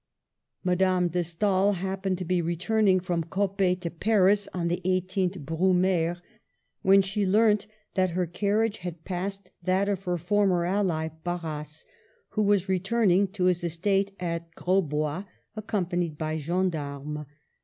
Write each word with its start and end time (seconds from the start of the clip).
Madame 0.63 1.09
de 1.09 1.23
Stael 1.23 1.73
happened 1.73 2.17
to 2.17 2.25
be 2.25 2.41
returning 2.41 2.99
from 2.99 3.23
Coppet 3.23 3.81
to 3.81 3.91
Paris 3.91 4.49
on 4.51 4.67
the 4.67 4.81
18th 4.83 5.45
Brumaire, 5.45 6.19
when 6.81 7.03
she 7.03 7.23
learnt 7.23 7.67
that 7.93 8.09
her 8.17 8.25
carriage 8.25 8.79
had 8.79 9.05
passed 9.05 9.49
that 9.61 9.87
of 9.87 10.05
her 10.05 10.17
former 10.17 10.65
ally 10.65 11.09
Barras, 11.23 11.85
who 12.29 12.41
was 12.41 12.67
returning 12.67 13.27
to 13.27 13.43
his 13.43 13.63
estate 13.63 14.15
at 14.19 14.49
Grosbois 14.55 15.25
accompanied 15.55 16.17
by 16.17 16.35
gendarmes. 16.37 17.27